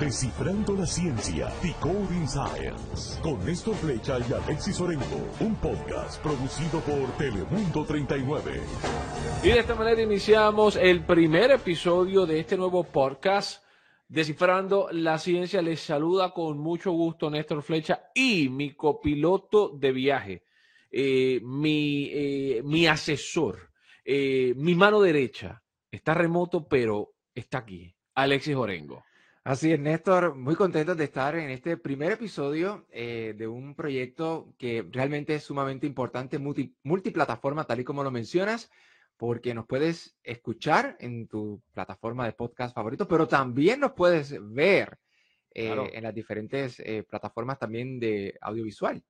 Descifrando 0.00 0.74
la 0.74 0.84
ciencia, 0.84 1.50
Decoding 1.62 2.28
Science, 2.28 3.18
con 3.22 3.42
Néstor 3.46 3.74
Flecha 3.76 4.18
y 4.18 4.30
Alexis 4.30 4.78
Orengo, 4.78 5.32
un 5.40 5.54
podcast 5.54 6.22
producido 6.22 6.80
por 6.80 7.16
Telemundo 7.16 7.82
39. 7.82 8.60
Y 9.42 9.48
de 9.48 9.58
esta 9.58 9.74
manera 9.74 10.02
iniciamos 10.02 10.76
el 10.76 11.02
primer 11.06 11.50
episodio 11.50 12.26
de 12.26 12.40
este 12.40 12.58
nuevo 12.58 12.84
podcast. 12.84 13.64
Descifrando 14.06 14.88
la 14.92 15.16
ciencia, 15.16 15.62
les 15.62 15.80
saluda 15.80 16.30
con 16.34 16.58
mucho 16.58 16.92
gusto 16.92 17.30
Néstor 17.30 17.62
Flecha 17.62 18.10
y 18.14 18.50
mi 18.50 18.74
copiloto 18.74 19.70
de 19.70 19.92
viaje, 19.92 20.44
eh, 20.90 21.40
mi, 21.42 22.10
eh, 22.12 22.60
mi 22.62 22.86
asesor, 22.86 23.70
eh, 24.04 24.52
mi 24.56 24.74
mano 24.74 25.00
derecha. 25.00 25.62
Está 25.90 26.12
remoto, 26.12 26.68
pero 26.68 27.14
está 27.34 27.58
aquí, 27.58 27.96
Alexis 28.14 28.56
Orengo. 28.56 29.05
Así 29.46 29.72
es, 29.72 29.78
Néstor, 29.78 30.34
muy 30.34 30.56
contento 30.56 30.96
de 30.96 31.04
estar 31.04 31.36
en 31.36 31.50
este 31.50 31.76
primer 31.76 32.10
episodio 32.10 32.84
eh, 32.90 33.32
de 33.38 33.46
un 33.46 33.76
proyecto 33.76 34.52
que 34.58 34.84
realmente 34.90 35.36
es 35.36 35.44
sumamente 35.44 35.86
importante, 35.86 36.40
multiplataforma, 36.82 37.62
tal 37.62 37.78
y 37.78 37.84
como 37.84 38.02
lo 38.02 38.10
mencionas, 38.10 38.68
porque 39.16 39.54
nos 39.54 39.64
puedes 39.64 40.18
escuchar 40.24 40.96
en 40.98 41.28
tu 41.28 41.62
plataforma 41.72 42.26
de 42.26 42.32
podcast 42.32 42.74
favorito, 42.74 43.06
pero 43.06 43.28
también 43.28 43.78
nos 43.78 43.92
puedes 43.92 44.34
ver 44.52 44.98
eh, 45.54 45.92
en 45.92 46.02
las 46.02 46.12
diferentes 46.12 46.80
eh, 46.80 47.04
plataformas 47.08 47.56
también 47.56 48.00
de 48.00 48.36
audiovisual. 48.40 49.00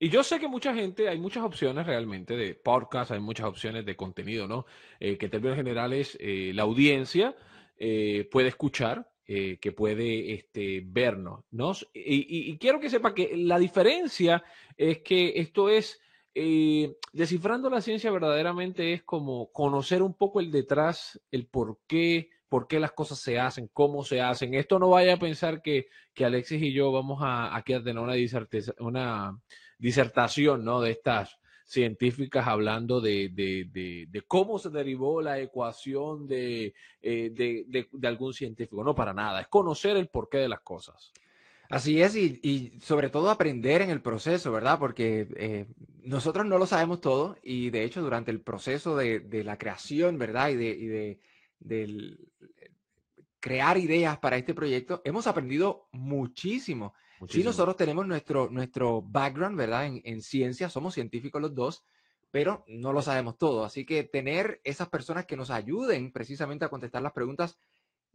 Y 0.00 0.08
yo 0.08 0.24
sé 0.24 0.40
que 0.40 0.48
mucha 0.48 0.74
gente, 0.74 1.08
hay 1.08 1.20
muchas 1.20 1.44
opciones 1.44 1.86
realmente 1.86 2.36
de 2.36 2.56
podcast, 2.56 3.12
hay 3.12 3.20
muchas 3.20 3.46
opciones 3.46 3.86
de 3.86 3.94
contenido, 3.94 4.48
¿no? 4.48 4.66
que 4.98 5.16
en 5.20 5.30
términos 5.30 5.56
generales 5.56 6.18
la 6.20 6.64
audiencia 6.64 7.36
puede 7.78 8.48
escuchar, 8.48 9.11
eh, 9.26 9.58
que 9.60 9.72
puede 9.72 10.32
este, 10.34 10.82
vernos. 10.84 11.44
¿no? 11.50 11.72
Y, 11.94 12.56
quiero 12.58 12.80
que 12.80 12.90
sepa 12.90 13.14
que 13.14 13.36
la 13.36 13.58
diferencia 13.58 14.42
es 14.76 14.98
que 14.98 15.34
esto 15.36 15.68
es, 15.68 16.00
eh, 16.34 16.96
descifrando 17.12 17.70
la 17.70 17.80
ciencia 17.80 18.10
verdaderamente 18.10 18.92
es 18.92 19.02
como 19.02 19.52
conocer 19.52 20.02
un 20.02 20.14
poco 20.14 20.40
el 20.40 20.50
detrás, 20.50 21.20
el 21.30 21.46
por 21.46 21.78
qué, 21.86 22.30
por 22.48 22.66
qué 22.66 22.80
las 22.80 22.92
cosas 22.92 23.20
se 23.20 23.38
hacen, 23.38 23.70
cómo 23.72 24.04
se 24.04 24.20
hacen. 24.20 24.54
Esto 24.54 24.78
no 24.78 24.90
vaya 24.90 25.14
a 25.14 25.18
pensar 25.18 25.62
que, 25.62 25.86
que 26.14 26.24
Alexis 26.24 26.62
y 26.62 26.72
yo 26.72 26.90
vamos 26.90 27.20
a, 27.22 27.56
a 27.56 27.62
tener 27.62 27.98
una, 27.98 28.14
una 28.80 29.40
disertación 29.78 30.64
¿no? 30.64 30.80
de 30.80 30.90
estas 30.90 31.38
científicas 31.72 32.46
hablando 32.46 33.00
de, 33.00 33.30
de, 33.30 34.22
cómo 34.28 34.58
se 34.58 34.68
derivó 34.68 35.22
la 35.22 35.38
ecuación 35.38 36.26
eh, 36.30 36.72
de, 37.00 37.88
algún 38.02 38.34
científico. 38.34 38.84
No, 38.84 38.94
para 38.94 39.14
nada. 39.14 39.40
Es 39.40 39.48
conocer 39.48 39.96
el 39.96 40.08
porqué 40.08 40.38
de 40.38 40.48
las 40.48 40.60
cosas. 40.60 41.12
Así 41.70 42.02
es, 42.02 42.14
y, 42.14 42.78
sobre 42.82 43.08
todo 43.08 43.30
aprender 43.30 43.80
en 43.80 43.88
el 43.88 44.02
proceso, 44.02 44.52
¿verdad? 44.52 44.78
Porque 44.78 45.26
eh, 45.36 45.66
nosotros 46.02 46.44
no 46.44 46.58
lo 46.58 46.66
sabemos 46.66 47.00
todo 47.00 47.38
y 47.42 47.70
de 47.70 47.84
hecho 47.84 48.02
durante 48.02 48.30
el 48.30 48.42
proceso 48.42 48.94
de, 48.94 49.42
la 49.42 49.56
creación, 49.56 50.18
¿verdad? 50.18 50.50
Y 50.50 50.56
de, 50.56 51.18
de 51.60 52.18
crear 53.40 53.78
ideas 53.78 54.18
para 54.18 54.36
este 54.36 54.52
proyecto, 54.52 55.00
hemos 55.06 55.26
aprendido 55.26 55.88
muchísimo. 55.92 56.92
Sí, 57.28 57.42
nosotros 57.44 57.76
tenemos 57.76 58.06
nuestro, 58.06 58.50
nuestro 58.50 59.02
background, 59.02 59.56
¿verdad? 59.56 59.86
En, 59.86 60.00
en 60.04 60.22
ciencia, 60.22 60.68
somos 60.68 60.94
científicos 60.94 61.40
los 61.40 61.54
dos, 61.54 61.84
pero 62.30 62.64
no 62.66 62.92
lo 62.92 63.02
sabemos 63.02 63.38
todo. 63.38 63.64
Así 63.64 63.84
que 63.84 64.04
tener 64.04 64.60
esas 64.64 64.88
personas 64.88 65.26
que 65.26 65.36
nos 65.36 65.50
ayuden 65.50 66.12
precisamente 66.12 66.64
a 66.64 66.68
contestar 66.68 67.02
las 67.02 67.12
preguntas, 67.12 67.58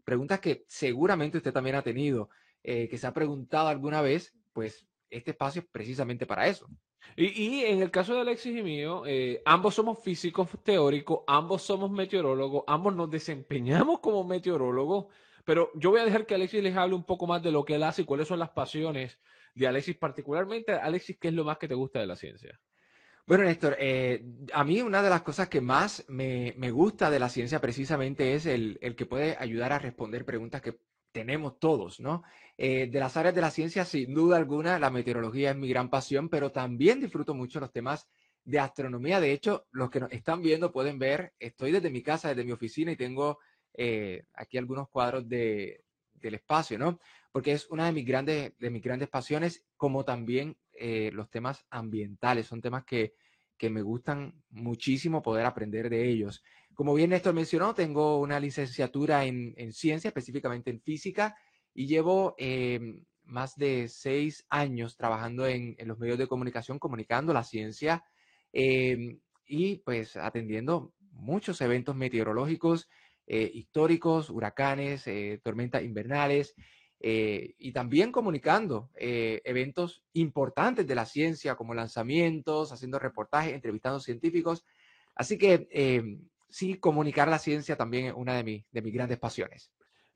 preguntas 0.04 0.40
que 0.40 0.66
seguramente 0.68 1.38
usted 1.38 1.54
también 1.54 1.76
ha 1.76 1.82
tenido, 1.82 2.30
eh, 2.64 2.88
que 2.90 2.98
se 2.98 3.08
ha 3.08 3.14
preguntado 3.14 3.68
alguna 3.68 4.02
vez, 4.02 4.34
pues 4.54 4.86
este 5.10 5.32
espacio 5.32 5.62
es 5.62 5.68
precisamente 5.72 6.26
para 6.26 6.48
eso. 6.48 6.68
Y, 7.16 7.28
y 7.28 7.66
en 7.66 7.82
el 7.82 7.92
caso 7.92 8.14
de 8.14 8.22
Alexis 8.22 8.58
y 8.58 8.64
mío, 8.64 9.04
eh, 9.06 9.42
ambos 9.46 9.76
somos 9.76 10.00
físicos 10.04 10.50
teóricos, 10.64 11.22
ambos 11.28 11.62
somos 11.62 11.90
meteorólogos, 11.92 12.64
ambos 12.68 12.96
nos 12.96 13.10
desempeñamos 13.10 14.00
como 14.00 14.24
meteorólogos. 14.24 15.06
Pero 15.48 15.72
yo 15.76 15.92
voy 15.92 16.02
a 16.02 16.04
dejar 16.04 16.26
que 16.26 16.36
Alexis 16.36 16.62
les 16.62 16.76
hable 16.76 16.94
un 16.94 17.06
poco 17.06 17.26
más 17.26 17.42
de 17.42 17.54
lo 17.54 17.64
que 17.64 17.76
él 17.76 17.84
hace 17.84 18.02
y 18.02 18.06
cuáles 18.06 18.28
son 18.28 18.38
las 18.38 18.50
pasiones 18.50 19.18
de 19.56 19.66
Alexis, 19.66 19.96
particularmente. 19.96 20.74
Alexis, 20.74 21.18
¿qué 21.18 21.30
es 21.30 21.34
lo 21.34 21.46
más 21.46 21.58
que 21.58 21.70
te 21.70 21.74
gusta 21.74 22.02
de 22.02 22.06
la 22.06 22.18
ciencia? 22.18 22.60
Bueno, 23.26 23.46
Néstor, 23.46 23.78
eh, 23.80 24.26
a 24.52 24.66
mí 24.66 24.82
una 24.82 25.02
de 25.02 25.10
las 25.10 25.22
cosas 25.22 25.48
que 25.48 25.62
más 25.62 26.04
me, 26.10 26.52
gusta 26.70 27.10
de 27.10 27.20
la 27.20 27.30
ciencia 27.30 27.62
precisamente 27.62 28.34
es 28.34 28.46
el, 28.46 28.78
que 28.98 29.06
puede 29.06 29.38
ayudar 29.40 29.72
a 29.72 29.80
responder 29.80 30.26
preguntas 30.26 30.62
que 30.62 30.82
tenemos 31.14 31.58
todos, 31.60 32.02
¿no? 32.02 32.24
Eh, 32.58 32.88
de 32.88 33.00
las 33.00 33.16
áreas 33.16 33.34
de 33.34 33.40
la 33.40 33.50
ciencia, 33.50 33.86
sin 33.86 34.14
duda 34.14 34.36
alguna, 34.36 34.78
la 34.80 34.90
meteorología 34.90 35.52
es 35.52 35.56
mi 35.56 35.70
gran 35.70 35.90
pasión, 35.90 36.28
pero 36.28 36.52
también 36.52 37.00
disfruto 37.00 37.34
mucho 37.34 37.62
los 37.62 37.72
temas 37.72 38.06
de 38.44 38.60
astronomía. 38.60 39.22
De 39.22 39.32
hecho, 39.32 39.66
los 39.72 39.90
que 39.90 40.02
nos 40.02 40.12
están 40.12 40.42
viendo 40.42 40.74
pueden 40.74 41.00
ver, 41.00 41.32
estoy 41.40 41.72
desde 41.72 41.90
mi 41.90 42.04
casa, 42.04 42.28
desde 42.28 42.44
mi 42.44 42.52
oficina 42.52 42.92
y 42.92 42.98
tengo 42.98 43.40
eh, 43.78 44.26
aquí 44.34 44.58
algunos 44.58 44.90
cuadros 44.90 45.30
de, 45.30 45.86
del 46.16 46.34
espacio, 46.34 46.78
¿no? 46.78 47.00
Porque 47.32 47.52
es 47.52 47.70
una 47.70 47.86
de 47.86 47.92
mis 47.92 48.06
grandes, 48.06 48.58
de 48.58 48.70
mis 48.70 48.82
grandes 48.82 49.08
pasiones, 49.08 49.64
como 49.78 50.04
también 50.04 50.58
eh, 50.74 51.12
los 51.14 51.30
temas 51.30 51.66
ambientales, 51.70 52.48
son 52.48 52.62
temas 52.62 52.84
que, 52.84 53.14
que 53.58 53.70
me 53.70 53.82
gustan 53.82 54.44
muchísimo 54.50 55.22
poder 55.22 55.46
aprender 55.46 55.90
de 55.90 56.10
ellos. 56.10 56.44
Como 56.74 56.94
bien 56.94 57.12
Néstor 57.12 57.34
mencionó, 57.34 57.74
tengo 57.74 58.20
una 58.20 58.40
licenciatura 58.40 59.26
en, 59.26 59.54
en 59.58 59.72
ciencia, 59.74 60.10
específicamente 60.10 60.70
en 60.72 60.82
física, 60.82 61.36
y 61.74 61.88
llevo 61.88 62.36
em, 62.38 63.06
más 63.24 63.56
de 63.56 63.88
seis 63.88 64.46
años 64.50 64.98
trabajando 64.98 65.46
en, 65.48 65.76
en, 65.78 65.88
los 65.88 66.00
medios 66.00 66.18
de 66.18 66.28
comunicación, 66.28 66.80
comunicando 66.80 67.34
la 67.34 67.44
ciencia 67.44 68.04
em, 68.54 69.20
y 69.46 69.78
pues 69.78 70.16
atendiendo 70.18 70.94
muchos 71.12 71.62
eventos 71.62 71.96
meteorológicos 71.96 72.88
eh, 73.30 73.52
históricos, 73.54 74.30
huracanes, 74.30 75.06
eh, 75.06 75.42
tormentas 75.44 75.84
invernales, 75.84 76.56
eh, 77.02 77.56
y 77.58 77.74
también 77.74 78.12
comunicando 78.12 78.90
eventos 78.96 80.02
importantes 80.14 80.88
de 80.88 80.96
la 80.96 81.06
ciencia 81.06 81.56
como 81.56 81.76
lanzamientos, 81.76 82.72
haciendo 82.72 82.98
reportajes, 83.00 83.54
entrevistando 83.54 84.00
científicos. 84.00 84.66
Así 85.14 85.38
que 85.38 85.68
sí, 86.50 86.80
comunicar 86.80 87.28
la 87.28 87.38
ciencia 87.38 87.76
también 87.76 88.06
es 88.08 88.14
una 88.16 88.34
de, 88.36 88.44
mis, 88.44 88.66
de 88.72 88.82
mis 88.82 88.94
grandes 88.94 89.20
pasiones. 89.20 89.72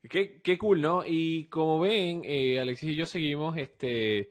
Qué, 0.08 0.40
qué, 0.42 0.58
cool, 0.58 0.80
¿no? 0.80 1.04
Y 1.06 1.46
como 1.48 1.78
ven, 1.78 2.22
Alexis 2.58 2.90
y 2.90 2.96
yo 2.96 3.06
seguimos 3.06 3.56
este, 3.58 4.30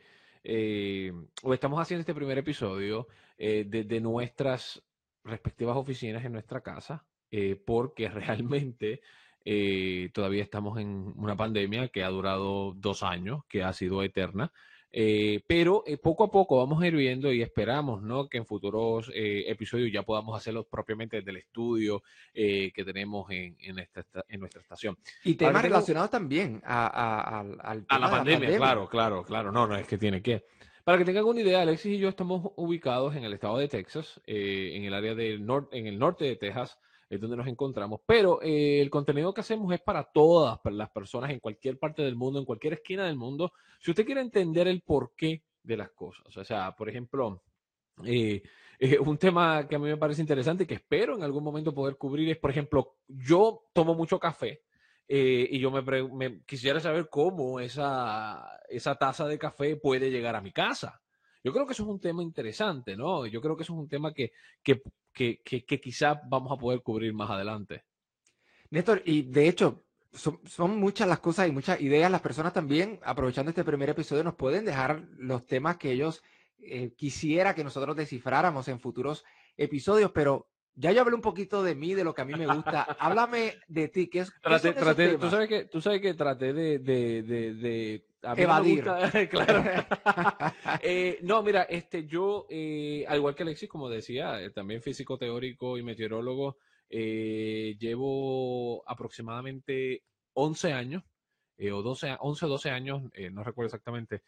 o 1.44 1.54
estamos 1.54 1.80
haciendo 1.80 2.02
este 2.02 2.16
primer 2.16 2.38
episodio 2.40 3.08
desde 3.38 4.02
nuestras 4.02 4.84
respectivas 5.24 5.78
oficinas 5.78 6.26
en 6.26 6.34
nuestra 6.34 6.60
casa. 6.62 7.06
Eh, 7.32 7.56
porque 7.66 8.10
realmente 8.10 9.02
eh, 9.46 10.10
todavía 10.14 10.44
estamos 10.44 10.78
en 10.80 11.14
una 11.16 11.36
pandemia 11.38 11.88
que 11.88 12.04
ha 12.04 12.10
durado 12.10 12.74
dos 12.76 13.04
años, 13.04 13.46
que 13.48 13.64
ha 13.64 13.72
sido 13.74 14.04
eterna. 14.04 14.52
Eh, 14.94 15.42
pero 15.48 15.86
poco 16.04 16.26
a 16.26 16.30
poco 16.30 16.58
vamos 16.58 16.84
a 16.84 16.88
ir 16.88 16.94
viendo 16.98 17.32
y 17.32 17.42
esperamos 17.42 18.02
¿no? 18.02 18.28
que 18.28 18.40
en 18.40 18.46
futuros 18.46 19.10
episodios 19.16 19.90
ya 19.90 20.04
podamos 20.04 20.38
hacerlos 20.38 20.66
propiamente 20.70 21.16
desde 21.16 21.32
el 21.32 21.38
estudio 21.38 22.04
que 22.34 22.84
tenemos 22.86 23.32
en, 23.32 23.56
en, 23.62 23.80
en, 23.80 24.40
nuestra 24.42 24.62
estación. 24.62 24.98
Y 25.24 25.36
temas 25.36 25.62
relacionados 25.62 26.10
también 26.10 26.62
a, 26.66 27.40
a, 27.40 27.44
la, 27.44 28.10
pandemia, 28.10 28.58
claro, 28.58 28.90
claro, 28.90 29.24
claro. 29.24 29.50
No, 29.54 29.66
no 29.66 29.78
es 29.78 29.88
que 29.88 29.98
tiene 29.98 30.22
que. 30.22 30.44
Para 30.84 30.98
que 30.98 31.06
tengan 31.06 31.24
una 31.24 31.40
idea, 31.40 31.62
Alexis 31.62 31.94
y 31.94 31.98
yo 31.98 32.10
estamos 32.10 32.52
ubicados 32.58 33.16
en 33.16 33.24
el 33.24 33.32
estado 33.32 33.60
de 33.60 33.70
Texas, 33.70 34.20
en 34.26 34.84
el 34.84 34.94
área 34.94 35.16
del 35.16 35.46
norte, 35.46 35.78
en 35.78 35.88
el 35.88 35.98
norte 35.98 36.26
de 36.26 36.36
Texas 36.36 36.78
es 37.12 37.20
donde 37.20 37.36
nos 37.36 37.48
encontramos. 37.48 38.00
Pero 38.06 38.42
eh, 38.42 38.82
el 38.82 38.90
contenido 38.90 39.34
que 39.34 39.42
hacemos 39.42 39.74
es 39.74 39.82
para 39.82 40.06
todas 40.06 40.60
las 40.64 40.90
personas 40.92 41.30
en 41.30 41.42
cualquier 41.42 41.78
parte 41.78 42.02
del 42.02 42.16
mundo, 42.16 42.40
en 42.40 42.46
cualquier 42.46 42.74
esquina 42.74 43.06
del 43.06 43.18
mundo. 43.18 43.52
Si 43.82 43.92
usted 43.92 44.06
quiere 44.06 44.22
entender 44.22 44.70
el 44.70 44.82
porqué 44.82 45.44
de 45.62 45.76
las 45.76 45.92
cosas, 45.92 46.38
o 46.38 46.46
sea, 46.46 46.74
por 46.74 46.88
ejemplo, 46.88 47.44
eh, 48.06 48.42
eh, 48.80 48.98
un 48.98 49.18
tema 49.18 49.68
que 49.68 49.76
a 49.76 49.80
mí 49.80 49.90
me 49.90 49.98
parece 49.98 50.22
interesante 50.22 50.64
y 50.64 50.68
que 50.68 50.76
espero 50.76 51.18
en 51.18 51.24
algún 51.24 51.44
momento 51.44 51.74
poder 51.74 51.98
cubrir 51.98 52.30
es, 52.30 52.38
por 52.38 52.50
ejemplo, 52.50 52.96
yo 53.10 53.66
tomo 53.74 53.94
mucho 53.94 54.18
café. 54.18 54.64
y 55.10 55.60
yo 55.60 55.70
me, 55.70 56.42
quisiera 56.46 56.80
saber 56.80 57.10
cómo 57.10 57.60
esa, 57.60 58.48
esa 58.70 58.96
taza 58.96 59.28
de 59.28 59.38
café 59.38 59.76
puede 59.76 60.10
llegar 60.10 60.38
a 60.38 60.42
mi 60.42 60.54
casa. 60.54 61.02
Yo 61.44 61.52
creo 61.52 61.66
que 61.66 61.74
eso 61.74 61.84
es 61.84 61.90
un 61.90 62.00
tema 62.00 62.22
interesante, 62.22 62.96
¿no? 62.96 63.26
Yo 63.26 63.42
creo 63.42 63.58
que 63.58 63.64
eso 63.64 63.74
es 63.74 63.80
un 63.80 63.88
tema 63.88 64.14
que, 64.14 64.32
que, 64.62 64.82
que, 65.14 65.42
que, 65.42 65.82
quizá 65.82 66.22
vamos 66.28 66.52
a 66.52 66.60
poder 66.60 66.82
cubrir 66.82 67.14
más 67.14 67.30
adelante. 67.30 67.84
Néstor, 68.70 69.02
y 69.06 69.24
de 69.24 69.48
hecho, 69.48 69.84
son, 70.14 70.40
son, 70.46 70.78
muchas 70.78 71.08
las 71.08 71.20
cosas 71.20 71.48
y 71.48 71.52
muchas 71.52 71.82
ideas. 71.82 72.12
Las 72.12 72.22
personas 72.22 72.54
también, 72.54 73.00
aprovechando 73.04 73.50
este 73.50 73.64
primer 73.64 73.90
episodio, 73.90 74.24
nos 74.24 74.36
pueden 74.36 74.66
dejar 74.66 75.04
los 75.18 75.46
temas 75.48 75.78
que 75.78 75.92
ellos 75.92 76.22
eh, 76.60 76.94
quisiera 76.96 77.56
que 77.56 77.64
nosotros 77.64 77.96
descifráramos 77.96 78.68
en 78.68 78.80
futuros 78.80 79.26
episodios, 79.58 80.12
pero 80.12 80.48
ya 80.76 80.92
yo 80.92 81.02
hablé 81.02 81.16
un 81.16 81.22
poquito 81.22 81.64
de 81.64 81.76
mí, 81.76 81.96
de 81.96 82.04
lo 82.04 82.14
que 82.14 82.22
a 82.22 82.26
mí 82.26 82.34
me 82.36 82.46
gusta. 82.46 82.84
Háblame 83.00 83.56
de 83.68 83.88
ti, 83.88 84.08
¿qué 84.08 84.20
es? 84.20 84.32
Traté, 84.42 84.74
traté, 84.74 85.18
tú 85.18 85.30
sabes 85.30 85.50
que, 85.50 85.66
tú 85.66 85.82
sabes 85.82 86.02
que 86.02 86.14
traté 86.14 86.54
de, 86.54 86.80
de, 86.80 87.24
de, 87.24 87.54
de 87.56 88.06
Evadir. 88.22 88.84
claro. 89.30 89.64
eh, 90.82 91.20
no, 91.24 91.42
mira, 91.42 91.64
este, 91.64 92.06
yo, 92.06 92.46
eh, 92.50 93.06
al 93.08 93.18
igual 93.18 93.36
que 93.36 93.44
Alexis, 93.44 93.70
como 93.70 93.90
decía, 93.90 94.42
eh, 94.42 94.52
también 94.52 94.82
físico 94.82 95.18
teórico 95.18 95.78
y 95.78 95.84
meteorólogo, 95.84 96.58
eh, 96.90 97.76
llevo 97.80 98.88
aproximadamente 98.88 100.04
11 100.34 100.74
años, 100.74 101.04
o 101.60 101.82
12, 101.82 102.18
11 102.20 102.46
o 102.46 102.50
12 102.50 102.70
años, 102.72 103.04
no 103.32 103.44
recuerdo 103.44 103.68
exactamente, 103.68 104.24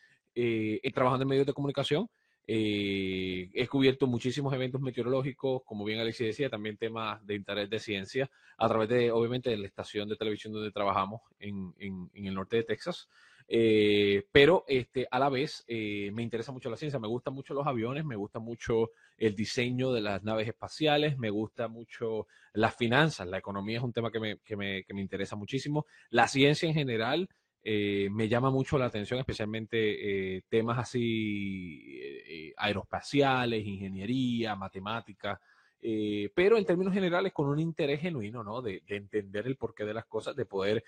trabajando 0.93 1.23
en 1.23 1.29
medios 1.29 1.47
de 1.47 1.53
comunicación. 1.53 2.07
He 2.45 3.67
cubierto 3.67 4.05
muchísimos 4.05 4.53
eventos 4.53 4.81
meteorológicos, 4.81 5.63
como 5.65 5.83
bien 5.83 5.99
Alexis 5.99 6.27
decía, 6.27 6.49
también 6.51 6.77
temas 6.77 7.25
de 7.25 7.33
interés 7.33 7.71
de 7.71 7.79
ciencia, 7.79 8.29
a 8.57 8.67
través 8.67 8.87
de, 8.89 9.09
obviamente, 9.11 9.49
de 9.49 9.57
la 9.57 9.65
estación 9.65 10.07
de 10.09 10.15
televisión 10.15 10.53
donde 10.53 10.71
trabajamos 10.71 11.21
en, 11.39 11.73
en, 11.79 12.11
en 12.13 12.25
el 12.27 12.35
norte 12.35 12.57
de 12.57 12.63
Texas. 12.65 13.09
Eh, 13.47 14.25
pero 14.31 14.63
este, 14.67 15.07
a 15.09 15.19
la 15.19 15.29
vez 15.29 15.63
eh, 15.67 16.11
me 16.13 16.23
interesa 16.23 16.51
mucho 16.51 16.69
la 16.69 16.77
ciencia, 16.77 16.99
me 16.99 17.07
gustan 17.07 17.33
mucho 17.33 17.53
los 17.53 17.67
aviones, 17.67 18.05
me 18.05 18.15
gusta 18.15 18.39
mucho 18.39 18.91
el 19.17 19.35
diseño 19.35 19.91
de 19.91 20.01
las 20.01 20.23
naves 20.23 20.47
espaciales, 20.47 21.17
me 21.17 21.29
gusta 21.29 21.67
mucho 21.67 22.27
las 22.53 22.75
finanzas, 22.75 23.27
la 23.27 23.37
economía 23.37 23.77
es 23.77 23.83
un 23.83 23.93
tema 23.93 24.11
que 24.11 24.19
me, 24.19 24.37
que 24.39 24.55
me, 24.55 24.83
que 24.83 24.93
me 24.93 25.01
interesa 25.01 25.35
muchísimo, 25.35 25.85
la 26.09 26.27
ciencia 26.27 26.67
en 26.67 26.75
general. 26.75 27.29
Eh, 27.65 28.09
me 28.11 28.27
llama 28.27 28.51
mucho 28.51 28.77
la 28.77 28.87
atención, 28.87 29.21
especialmente 29.21 30.43
temas 30.49 30.77
así 30.79 32.51
aeroespaciales, 32.57 33.65
ingeniería, 33.65 34.53
matemáticas, 34.53 35.39
pero 35.79 36.57
en 36.57 36.65
términos 36.65 36.93
generales 36.93 37.31
con 37.31 37.47
un 37.47 37.59
interés 37.59 38.01
genuino, 38.01 38.43
¿no? 38.43 38.61
De 38.61 38.83
entender 38.87 39.47
el 39.47 39.55
porqué 39.55 39.85
de 39.85 39.93
las 39.93 40.05
cosas, 40.05 40.35
de 40.35 40.45
poder 40.45 40.83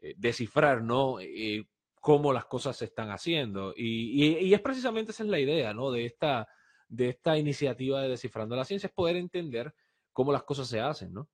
eh, 0.00 0.14
descifrar, 0.16 0.82
¿no? 0.82 1.20
Eh, 1.20 1.66
cómo 2.00 2.32
las 2.32 2.46
cosas 2.46 2.76
se 2.76 2.86
están 2.86 3.10
haciendo. 3.10 3.74
Y, 3.76 4.52
es 4.52 4.60
precisamente 4.60 5.12
esa 5.12 5.22
es 5.22 5.28
la 5.28 5.38
idea, 5.38 5.74
¿no? 5.74 5.90
De 5.90 6.06
esta, 6.06 6.48
de 6.88 7.10
esta 7.10 7.36
iniciativa 7.36 8.00
de 8.00 8.08
Descifrando 8.08 8.56
la 8.56 8.64
Ciencia, 8.64 8.86
es 8.86 8.92
poder 8.92 9.16
entender 9.16 9.74
cómo 10.12 10.32
las 10.32 10.42
cosas 10.44 10.68
se 10.68 10.80
hacen, 10.80 11.12
¿no? 11.12 11.28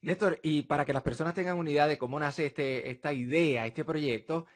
Néstor, 0.00 0.38
y 0.42 0.62
para 0.62 0.84
que 0.84 0.92
las 0.92 1.02
personas 1.02 1.34
tengan 1.34 1.58
una 1.58 1.70
idea 1.70 1.86
de 1.86 1.98
cómo 1.98 2.20
nace 2.20 2.46
este, 2.46 2.90
esta 2.90 3.12
idea, 3.12 3.66
este 3.66 3.84
proyecto, 3.84 4.46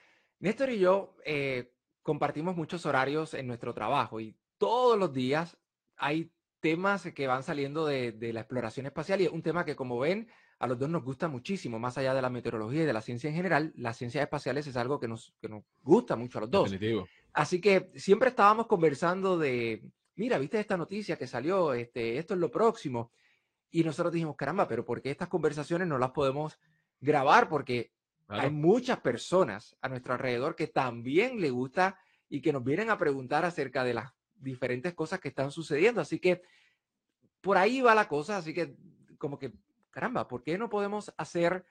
Néstor 0.40 0.70
y 0.70 0.78
yo 0.78 1.16
eh, 1.24 1.72
compartimos 2.02 2.54
muchos 2.54 2.86
horarios 2.86 3.34
en 3.34 3.46
nuestro 3.46 3.74
trabajo 3.74 4.20
y 4.20 4.36
todos 4.58 4.98
los 4.98 5.12
días 5.12 5.56
hay 5.96 6.30
temas 6.60 7.10
que 7.12 7.26
van 7.26 7.42
saliendo 7.42 7.86
de, 7.86 8.12
de 8.12 8.32
la 8.32 8.40
exploración 8.40 8.86
espacial 8.86 9.20
y 9.20 9.24
es 9.24 9.32
un 9.32 9.42
tema 9.42 9.64
que 9.64 9.74
como 9.74 9.98
ven 9.98 10.28
a 10.60 10.66
los 10.66 10.78
dos 10.78 10.88
nos 10.88 11.04
gusta 11.04 11.28
muchísimo, 11.28 11.78
más 11.78 11.98
allá 11.98 12.14
de 12.14 12.22
la 12.22 12.30
meteorología 12.30 12.82
y 12.82 12.86
de 12.86 12.92
la 12.92 13.00
ciencia 13.00 13.28
en 13.28 13.36
general, 13.36 13.72
las 13.76 13.96
ciencias 13.96 14.22
espaciales 14.22 14.66
es 14.66 14.76
algo 14.76 14.98
que 14.98 15.06
nos, 15.06 15.32
que 15.40 15.48
nos 15.48 15.62
gusta 15.82 16.16
mucho 16.16 16.38
a 16.38 16.40
los 16.42 16.50
dos. 16.50 16.70
Definitivo. 16.70 17.06
Así 17.32 17.60
que 17.60 17.90
siempre 17.94 18.30
estábamos 18.30 18.66
conversando 18.66 19.38
de, 19.38 19.84
mira, 20.16 20.38
viste 20.38 20.58
esta 20.58 20.76
noticia 20.76 21.16
que 21.16 21.28
salió, 21.28 21.72
este, 21.74 22.18
esto 22.18 22.34
es 22.34 22.40
lo 22.40 22.50
próximo. 22.50 23.12
Y 23.70 23.84
nosotros 23.84 24.12
dijimos, 24.12 24.34
caramba, 24.34 24.66
pero 24.66 24.84
¿por 24.84 25.00
qué 25.00 25.10
estas 25.10 25.28
conversaciones 25.28 25.86
no 25.86 25.98
las 25.98 26.10
podemos 26.10 26.58
grabar? 27.00 27.48
Porque 27.48 27.92
claro. 28.26 28.42
hay 28.42 28.50
muchas 28.50 28.98
personas 28.98 29.76
a 29.80 29.88
nuestro 29.88 30.14
alrededor 30.14 30.56
que 30.56 30.66
también 30.66 31.40
le 31.40 31.50
gusta 31.50 32.00
y 32.28 32.40
que 32.40 32.52
nos 32.52 32.64
vienen 32.64 32.90
a 32.90 32.98
preguntar 32.98 33.44
acerca 33.44 33.84
de 33.84 33.94
las 33.94 34.10
diferentes 34.34 34.94
cosas 34.94 35.20
que 35.20 35.28
están 35.28 35.52
sucediendo. 35.52 36.00
Así 36.00 36.18
que 36.18 36.42
por 37.40 37.56
ahí 37.56 37.80
va 37.80 37.94
la 37.94 38.08
cosa. 38.08 38.38
Así 38.38 38.52
que 38.52 38.74
como 39.18 39.38
que 39.38 39.52
caramba, 39.98 40.28
¿por 40.28 40.44
qué 40.44 40.56
no 40.56 40.68
podemos 40.68 41.12
hacer 41.16 41.66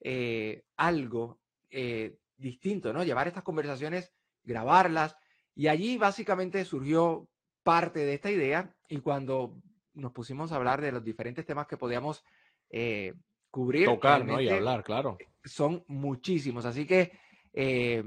eh, 0.00 0.64
algo 0.76 1.38
eh, 1.70 2.18
distinto, 2.36 2.92
¿no? 2.92 3.04
Llevar 3.04 3.28
estas 3.28 3.44
conversaciones, 3.44 4.12
grabarlas. 4.42 5.16
Y 5.54 5.68
allí 5.68 5.96
básicamente 5.96 6.64
surgió 6.64 7.28
parte 7.62 8.00
de 8.00 8.14
esta 8.14 8.32
idea 8.32 8.74
y 8.88 8.98
cuando 8.98 9.62
nos 9.94 10.10
pusimos 10.10 10.50
a 10.50 10.56
hablar 10.56 10.80
de 10.80 10.90
los 10.90 11.04
diferentes 11.04 11.46
temas 11.46 11.68
que 11.68 11.76
podíamos 11.76 12.24
eh, 12.68 13.14
cubrir. 13.48 13.84
Tocar, 13.84 14.24
¿no? 14.24 14.40
Y 14.40 14.48
hablar, 14.48 14.82
claro. 14.82 15.16
Son 15.44 15.84
muchísimos. 15.86 16.64
Así 16.64 16.84
que 16.84 17.12
eh, 17.52 18.02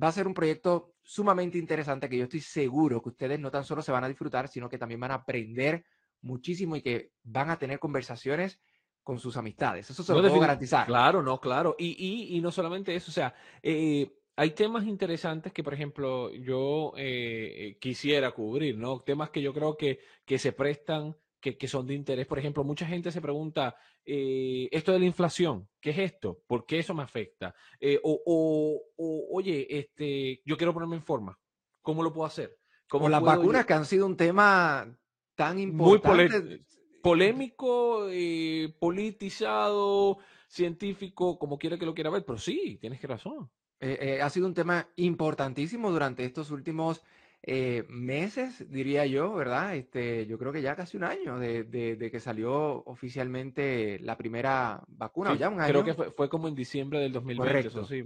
va 0.00 0.08
a 0.08 0.12
ser 0.12 0.28
un 0.28 0.34
proyecto 0.34 0.94
sumamente 1.02 1.58
interesante 1.58 2.08
que 2.08 2.18
yo 2.18 2.24
estoy 2.24 2.40
seguro 2.40 3.02
que 3.02 3.08
ustedes 3.08 3.40
no 3.40 3.50
tan 3.50 3.64
solo 3.64 3.82
se 3.82 3.90
van 3.90 4.04
a 4.04 4.08
disfrutar, 4.08 4.46
sino 4.46 4.68
que 4.68 4.78
también 4.78 5.00
van 5.00 5.10
a 5.10 5.14
aprender 5.14 5.84
muchísimo 6.20 6.76
y 6.76 6.82
que 6.82 7.10
van 7.24 7.50
a 7.50 7.58
tener 7.58 7.80
conversaciones 7.80 8.60
con 9.08 9.18
sus 9.18 9.38
amistades. 9.38 9.88
Eso 9.88 10.02
se 10.02 10.12
lo 10.12 10.20
no, 10.20 10.28
puedo 10.28 10.38
garantizar. 10.38 10.84
Claro, 10.84 11.22
no, 11.22 11.40
claro. 11.40 11.74
Y, 11.78 11.96
y, 11.96 12.36
y 12.36 12.42
no 12.42 12.52
solamente 12.52 12.94
eso, 12.94 13.10
o 13.10 13.14
sea, 13.14 13.34
eh, 13.62 14.06
hay 14.36 14.50
temas 14.50 14.84
interesantes 14.84 15.50
que, 15.50 15.64
por 15.64 15.72
ejemplo, 15.72 16.30
yo 16.34 16.92
eh, 16.94 17.78
quisiera 17.80 18.32
cubrir, 18.32 18.76
¿no? 18.76 19.00
Temas 19.00 19.30
que 19.30 19.40
yo 19.40 19.54
creo 19.54 19.78
que, 19.78 20.00
que 20.26 20.38
se 20.38 20.52
prestan, 20.52 21.16
que, 21.40 21.56
que 21.56 21.68
son 21.68 21.86
de 21.86 21.94
interés. 21.94 22.26
Por 22.26 22.38
ejemplo, 22.38 22.64
mucha 22.64 22.84
gente 22.84 23.10
se 23.10 23.22
pregunta, 23.22 23.76
eh, 24.04 24.68
esto 24.70 24.92
de 24.92 24.98
la 24.98 25.06
inflación, 25.06 25.66
¿qué 25.80 25.88
es 25.88 25.98
esto? 26.00 26.42
¿Por 26.46 26.66
qué 26.66 26.80
eso 26.80 26.92
me 26.92 27.02
afecta? 27.02 27.54
Eh, 27.80 27.98
o, 28.02 28.20
o, 28.26 28.82
o, 28.94 29.38
oye, 29.38 29.66
este, 29.70 30.42
yo 30.44 30.58
quiero 30.58 30.74
ponerme 30.74 30.96
en 30.96 31.02
forma. 31.02 31.40
¿Cómo 31.80 32.02
lo 32.02 32.12
puedo 32.12 32.26
hacer? 32.26 32.58
¿Cómo 32.90 33.06
o 33.06 33.08
las 33.08 33.22
vacunas 33.22 33.62
yo? 33.62 33.66
que 33.68 33.72
han 33.72 33.86
sido 33.86 34.04
un 34.04 34.18
tema 34.18 34.94
tan 35.34 35.58
importante. 35.58 36.40
Muy 36.40 36.60
polémico, 37.08 38.08
eh, 38.10 38.72
politizado, 38.78 40.18
científico, 40.46 41.38
como 41.38 41.58
quiera 41.58 41.78
que 41.78 41.86
lo 41.86 41.94
quiera 41.94 42.10
ver, 42.10 42.24
pero 42.24 42.38
sí, 42.38 42.78
tienes 42.80 43.00
que 43.00 43.06
razón. 43.06 43.48
Eh, 43.80 43.98
eh, 44.00 44.22
ha 44.22 44.30
sido 44.30 44.46
un 44.46 44.54
tema 44.54 44.88
importantísimo 44.96 45.90
durante 45.90 46.24
estos 46.24 46.50
últimos 46.50 47.02
meses, 47.88 48.68
diría 48.68 49.06
yo, 49.06 49.32
¿verdad? 49.32 49.74
Este, 49.74 50.26
yo 50.26 50.38
creo 50.38 50.52
que 50.52 50.60
ya 50.60 50.76
casi 50.76 50.98
un 50.98 51.04
año 51.04 51.38
de, 51.38 51.62
de, 51.62 51.96
de 51.96 52.10
que 52.10 52.20
salió 52.20 52.82
oficialmente 52.84 53.98
la 54.00 54.18
primera 54.18 54.82
vacuna, 54.88 55.32
sí, 55.32 55.38
ya 55.38 55.48
un 55.48 55.60
año. 55.60 55.68
Creo 55.70 55.84
que 55.84 55.94
fue, 55.94 56.10
fue, 56.10 56.28
como 56.28 56.48
en 56.48 56.54
diciembre 56.54 56.98
del 56.98 57.12
2020, 57.12 57.48
Correcto. 57.48 57.80
eso 57.80 57.88
sí. 57.88 58.04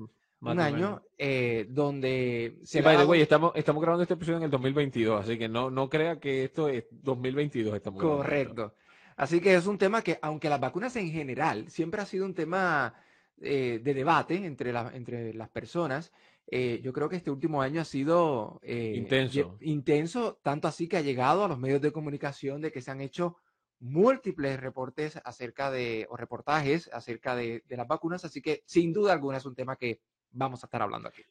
Un 0.50 0.58
año 0.58 1.02
eh, 1.16 1.66
donde 1.69 2.58
se 2.64 2.78
sí, 2.78 2.84
by 2.84 2.96
the 2.96 3.05
way, 3.05 3.20
estamos, 3.20 3.52
estamos 3.55 3.81
grabando 3.81 4.02
este 4.02 4.14
episodio 4.14 4.38
en 4.38 4.44
el 4.44 4.50
2022, 4.50 5.25
así 5.25 5.38
que 5.38 5.48
no, 5.48 5.70
no 5.70 5.88
crea 5.88 6.19
que 6.19 6.44
esto 6.44 6.69
es 6.69 6.84
2022. 6.90 7.76
Estamos 7.76 8.02
Correcto. 8.02 8.75
Así 9.16 9.40
que 9.40 9.54
es 9.54 9.66
un 9.66 9.78
tema 9.78 10.02
que, 10.02 10.18
aunque 10.22 10.48
las 10.48 10.60
vacunas 10.60 10.94
en 10.96 11.10
general 11.10 11.68
siempre 11.70 12.00
ha 12.00 12.06
sido 12.06 12.24
un 12.24 12.34
tema 12.34 12.94
eh, 13.40 13.80
de 13.82 13.94
debate 13.94 14.34
entre, 14.36 14.72
la, 14.72 14.90
entre 14.94 15.34
las 15.34 15.48
personas, 15.48 16.12
eh, 16.46 16.81
yo 16.82 16.92
creo 16.92 17.08
que 17.08 17.16
este 17.16 17.31
último 17.31 17.62
año 17.62 17.81
ha 17.81 17.84
sido 17.84 18.60
eh, 18.62 18.94
intenso. 18.96 19.56
intenso, 19.60 20.38
tanto 20.42 20.69
así 20.69 20.88
que 20.88 20.96
ha 20.96 21.02
llegado 21.02 21.44
a 21.44 21.48
los 21.48 21.58
medios 21.58 21.81
de 21.81 21.92
comunicación 21.92 22.60
de 22.60 22.72
que 22.72 22.82
se 22.82 22.90
han 22.90 23.00
hecho 23.00 23.36
múltiples 23.81 24.60
reportes 24.60 25.19
acerca 25.24 25.70
de, 25.70 26.06
o 26.10 26.16
reportajes 26.16 26.88
acerca 26.92 27.34
de, 27.34 27.64
de 27.69 27.76
las 27.76 27.88
vacunas, 27.88 28.24
así 28.24 28.40
que 28.40 28.62
sin 28.66 28.92
duda 28.92 29.12
alguna 29.12 29.38
es 29.38 29.46
un 29.46 29.54
tema 29.54 29.76
que 29.76 30.00
vamos 30.31 30.62
a 30.62 30.66
estar 30.66 30.82
hablando 30.82 31.08
aquí. 31.08 31.22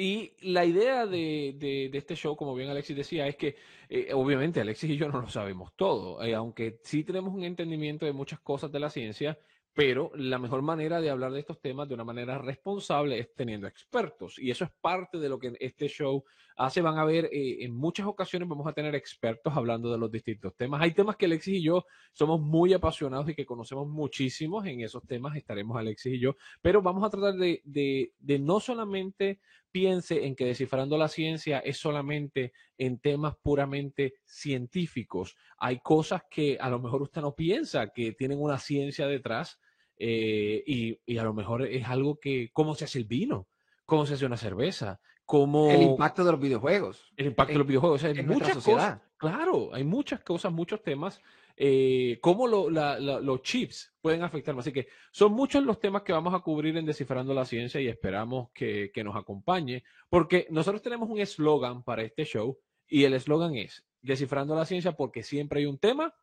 Y 0.00 0.36
la 0.42 0.64
idea 0.64 1.06
de, 1.06 1.56
de, 1.58 1.90
este 1.92 2.14
show, 2.14 2.36
como 2.36 2.54
bien 2.54 2.70
Alexis 2.70 2.96
decía, 2.96 3.26
es 3.26 3.34
que 3.34 3.56
eh, 3.88 4.12
obviamente 4.14 4.60
Alexis 4.60 4.90
y 4.90 4.96
yo 4.96 5.08
no 5.08 5.20
lo 5.20 5.28
sabemos 5.28 5.72
todo, 5.74 6.22
eh, 6.22 6.36
aunque 6.36 6.78
sí 6.84 7.02
tenemos 7.02 7.34
un 7.34 7.42
entendimiento 7.42 8.06
de 8.06 8.12
muchas 8.12 8.38
cosas 8.38 8.70
de 8.70 8.78
la 8.78 8.90
ciencia, 8.90 9.36
pero 9.74 10.12
la 10.14 10.38
mejor 10.38 10.62
manera 10.62 11.00
de 11.00 11.10
hablar 11.10 11.32
de 11.32 11.40
estos 11.40 11.60
temas 11.60 11.88
de 11.88 11.94
una 11.94 12.04
manera 12.04 12.38
responsable 12.38 13.18
es 13.18 13.34
teniendo 13.34 13.66
expertos. 13.66 14.38
Y 14.38 14.52
eso 14.52 14.64
es 14.64 14.70
parte 14.80 15.18
de 15.18 15.28
lo 15.28 15.40
que 15.40 15.52
este 15.58 15.88
show 15.88 16.24
hace. 16.56 16.80
Van 16.80 16.98
a 16.98 17.04
ver, 17.04 17.24
eh, 17.32 17.64
en 17.64 17.74
muchas 17.74 18.06
ocasiones 18.06 18.48
vamos 18.48 18.68
a 18.68 18.72
tener 18.72 18.94
expertos 18.94 19.56
hablando 19.56 19.90
de 19.90 19.98
los 19.98 20.12
distintos 20.12 20.54
temas. 20.56 20.80
Hay 20.80 20.92
temas 20.92 21.16
que 21.16 21.26
Alexis 21.26 21.58
y 21.58 21.62
yo 21.62 21.84
somos 22.12 22.40
muy 22.40 22.72
apasionados 22.72 23.28
y 23.28 23.34
que 23.34 23.46
conocemos 23.46 23.88
muchísimos. 23.88 24.64
En 24.66 24.80
esos 24.80 25.04
temas 25.06 25.36
estaremos 25.36 25.76
Alexis 25.76 26.14
y 26.14 26.20
yo. 26.20 26.36
Pero 26.62 26.82
vamos 26.82 27.04
a 27.04 27.10
tratar 27.10 27.34
de, 27.34 27.62
de 27.64 28.38
no 28.38 28.60
solamente 28.60 29.40
piense 29.70 30.26
en 30.26 30.34
que 30.34 30.44
descifrando 30.44 30.96
la 30.96 31.08
ciencia 31.08 31.58
es 31.58 31.78
solamente 31.78 32.52
en 32.76 32.98
temas 32.98 33.34
puramente 33.42 34.14
científicos. 34.24 35.36
Hay 35.58 35.80
cosas 35.80 36.22
que 36.30 36.58
a 36.60 36.68
lo 36.68 36.78
mejor 36.78 37.02
usted 37.02 37.20
no 37.20 37.34
piensa 37.34 37.88
que 37.88 38.12
tienen 38.12 38.40
una 38.40 38.58
ciencia 38.58 39.06
detrás 39.06 39.58
eh, 39.96 40.62
y, 40.66 40.98
y, 41.06 41.18
a 41.18 41.24
lo 41.24 41.34
mejor 41.34 41.62
es 41.62 41.86
algo 41.88 42.18
que, 42.20 42.50
¿cómo 42.52 42.74
se 42.74 42.84
hace 42.84 42.98
el 42.98 43.04
vino? 43.04 43.48
¿Cómo 43.84 44.06
se 44.06 44.14
hace 44.14 44.26
una 44.26 44.36
cerveza? 44.36 45.00
¿Cómo... 45.24 45.70
El 45.70 45.82
impacto 45.82 46.24
de 46.24 46.32
los 46.32 46.40
videojuegos. 46.40 47.12
El 47.16 47.26
impacto 47.26 47.52
en, 47.52 47.54
de 47.54 47.58
los 47.58 47.66
videojuegos. 47.66 48.02
O 48.02 48.06
sea, 48.06 48.10
hay 48.10 48.26
muchas 48.26 48.64
cosas. 48.64 49.00
Claro, 49.16 49.74
hay 49.74 49.84
muchas 49.84 50.20
cosas, 50.20 50.52
muchos 50.52 50.82
temas. 50.82 51.20
Eh, 51.60 52.18
cómo 52.20 52.46
los 52.46 53.42
chips 53.42 53.92
pueden 54.00 54.22
afectarnos. 54.22 54.62
Así 54.62 54.72
que 54.72 54.86
son 55.10 55.32
muchos 55.32 55.64
los 55.64 55.80
temas 55.80 56.02
que 56.02 56.12
vamos 56.12 56.32
a 56.32 56.38
cubrir 56.38 56.76
en 56.76 56.86
Descifrando 56.86 57.34
la 57.34 57.44
Ciencia 57.44 57.80
y 57.80 57.88
esperamos 57.88 58.50
que 58.52 59.02
nos 59.04 59.16
acompañe, 59.16 59.82
porque 60.08 60.46
nosotros 60.50 60.82
tenemos 60.82 61.10
un 61.10 61.18
eslogan 61.18 61.82
para 61.82 62.02
este 62.02 62.24
show 62.24 62.58
y 62.86 63.04
el 63.04 63.14
eslogan 63.14 63.56
es 63.56 63.84
Descifrando 64.00 64.54
la 64.54 64.64
Ciencia 64.64 64.92
porque 64.92 65.24
siempre 65.24 65.60
hay 65.60 65.66
un 65.66 65.78
tema 65.78 66.14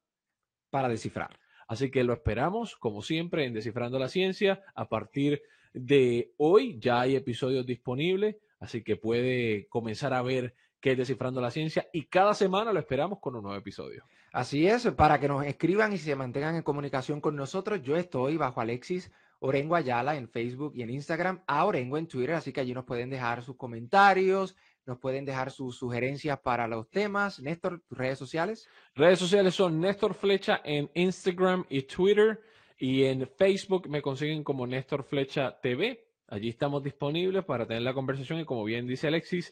para 0.69 0.87
descifrar. 0.87 1.37
Así 1.67 1.91
que 1.91 2.03
lo 2.03 2.13
esperamos, 2.13 2.75
como 2.75 3.01
siempre, 3.01 3.45
en 3.45 3.53
Descifrando 3.53 3.99
la 3.99 4.07
Ciencia. 4.07 4.63
A 4.73 4.87
partir 4.87 5.41
de 5.73 6.33
hoy 6.37 6.79
ya 6.79 7.01
hay 7.01 7.15
episodios 7.15 7.65
disponibles, 7.65 8.37
así 8.59 8.83
que 8.83 8.95
puede 8.95 9.67
comenzar 9.67 10.13
a 10.13 10.21
ver 10.21 10.55
qué 10.79 10.91
es 10.91 10.97
Descifrando 10.97 11.41
la 11.41 11.51
Ciencia 11.51 11.87
y 11.93 12.05
cada 12.05 12.33
semana 12.33 12.71
lo 12.71 12.79
esperamos 12.79 13.19
con 13.19 13.35
un 13.35 13.43
nuevo 13.43 13.57
episodio. 13.57 14.05
Así 14.31 14.67
es, 14.67 14.87
para 14.91 15.19
que 15.19 15.27
nos 15.27 15.45
escriban 15.45 15.93
y 15.93 15.97
se 15.97 16.15
mantengan 16.15 16.55
en 16.55 16.63
comunicación 16.63 17.21
con 17.21 17.35
nosotros, 17.35 17.81
yo 17.81 17.95
estoy 17.95 18.37
bajo 18.37 18.61
Alexis 18.61 19.11
Orengo 19.39 19.75
Ayala 19.75 20.15
en 20.15 20.27
Facebook 20.27 20.73
y 20.75 20.81
en 20.81 20.89
Instagram, 20.89 21.41
a 21.47 21.65
Orengo 21.65 21.97
en 21.97 22.07
Twitter, 22.07 22.35
así 22.35 22.51
que 22.51 22.61
allí 22.61 22.73
nos 22.73 22.85
pueden 22.85 23.09
dejar 23.09 23.43
sus 23.43 23.55
comentarios, 23.57 24.55
nos 24.85 24.99
pueden 24.99 25.25
dejar 25.25 25.51
sus 25.51 25.77
sugerencias 25.77 26.39
para 26.39 26.67
los 26.67 26.89
temas. 26.89 27.39
Néstor, 27.39 27.81
tus 27.87 27.97
redes 27.97 28.19
sociales. 28.19 28.67
Redes 28.93 29.19
sociales 29.19 29.55
son 29.55 29.79
Néstor 29.79 30.13
Flecha 30.13 30.61
en 30.63 30.89
Instagram 30.93 31.65
y 31.69 31.83
Twitter. 31.83 32.39
Y 32.77 33.03
en 33.03 33.27
Facebook 33.27 33.89
me 33.89 34.01
consiguen 34.01 34.43
como 34.43 34.67
Néstor 34.67 35.03
Flecha 35.03 35.59
TV. 35.59 36.05
Allí 36.27 36.49
estamos 36.49 36.83
disponibles 36.83 37.43
para 37.45 37.65
tener 37.65 37.83
la 37.83 37.93
conversación 37.93 38.39
y 38.39 38.45
como 38.45 38.63
bien 38.63 38.87
dice 38.87 39.07
Alexis, 39.07 39.51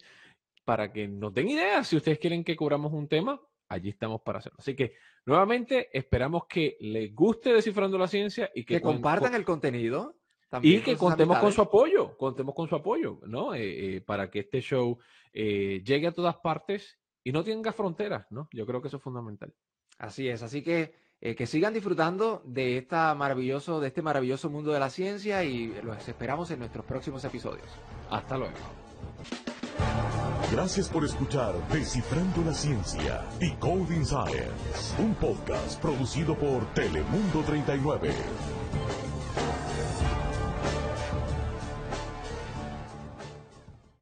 para 0.63 0.91
que 0.91 1.07
nos 1.07 1.33
den 1.33 1.49
ideas 1.49 1.87
si 1.87 1.97
ustedes 1.97 2.19
quieren 2.19 2.43
que 2.43 2.55
cubramos 2.55 2.93
un 2.93 3.07
tema, 3.07 3.39
allí 3.67 3.89
estamos 3.89 4.21
para 4.21 4.39
hacerlo. 4.39 4.57
Así 4.59 4.75
que 4.75 4.93
nuevamente 5.25 5.89
esperamos 5.97 6.45
que 6.47 6.77
les 6.79 7.13
guste 7.13 7.53
Descifrando 7.53 7.97
la 7.97 8.07
Ciencia 8.07 8.49
y 8.53 8.63
que, 8.65 8.75
que 8.75 8.81
compartan 8.81 9.35
el 9.35 9.45
contenido 9.45 10.15
y 10.61 10.81
que 10.81 10.95
contemos 10.95 11.39
con 11.39 11.51
su 11.51 11.61
apoyo, 11.61 12.15
contemos 12.17 12.53
con 12.53 12.67
su 12.67 12.75
apoyo, 12.75 13.19
¿no? 13.25 13.55
Eh, 13.55 13.95
eh, 13.95 14.01
para 14.01 14.29
que 14.29 14.39
este 14.39 14.61
show 14.61 14.99
eh, 15.33 15.81
llegue 15.83 16.07
a 16.07 16.11
todas 16.11 16.35
partes 16.37 16.99
y 17.23 17.31
no 17.31 17.43
tenga 17.43 17.73
fronteras, 17.73 18.27
¿no? 18.29 18.47
Yo 18.51 18.65
creo 18.65 18.81
que 18.81 18.89
eso 18.89 18.97
es 18.97 19.03
fundamental. 19.03 19.53
Así 19.97 20.27
es, 20.27 20.43
así 20.43 20.61
que 20.61 21.01
que 21.37 21.47
sigan 21.47 21.73
disfrutando 21.73 22.41
de, 22.43 22.77
esta 22.77 23.15
maravilloso, 23.15 23.79
de 23.79 23.87
este 23.87 24.01
maravilloso 24.01 24.49
mundo 24.49 24.73
de 24.73 24.79
la 24.81 24.89
ciencia 24.89 25.41
y 25.45 25.73
los 25.81 26.05
esperamos 26.09 26.51
en 26.51 26.59
nuestros 26.59 26.85
próximos 26.85 27.23
episodios. 27.23 27.69
Hasta 28.09 28.37
luego. 28.37 28.82
Gracias 30.51 30.87
por 30.87 31.03
escuchar 31.03 31.53
Descifrando 31.71 32.43
la 32.45 32.53
Ciencia, 32.53 33.23
Decoding 33.39 34.05
Science, 34.05 34.99
un 34.99 35.15
podcast 35.15 35.79
producido 35.81 36.35
por 36.35 36.65
Telemundo 36.73 37.41
39. 37.45 38.11